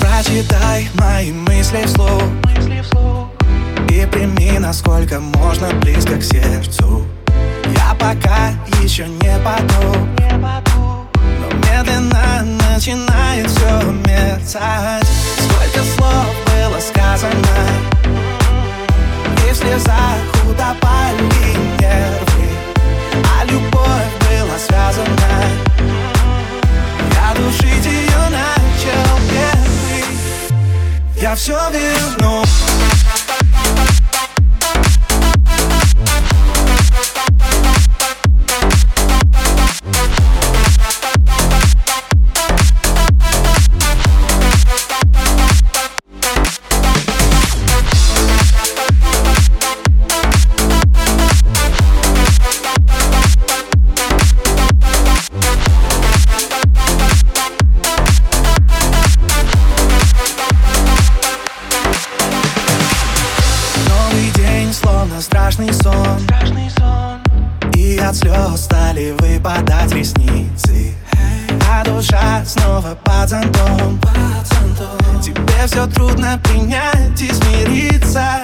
[0.00, 2.22] Прочитай мои мысли вслух.
[3.90, 7.04] И прими, насколько можно близко к сердцу.
[7.74, 10.06] Я пока еще не паду
[11.40, 15.04] Но медленно начинает все мерцать.
[15.38, 17.45] Сколько слов было сказано
[31.26, 32.44] Я все верну
[65.56, 67.20] словно страшный сон.
[67.74, 70.94] И от слез стали выпадать ресницы.
[71.70, 74.00] А душа снова под зонтом.
[75.22, 78.42] Тебе все трудно принять и смириться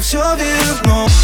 [0.00, 1.15] Все верну